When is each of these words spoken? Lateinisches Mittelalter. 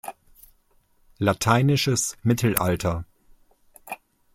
Lateinisches 1.19 2.17
Mittelalter. 2.23 3.05